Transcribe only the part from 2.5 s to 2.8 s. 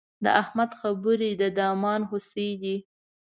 دي.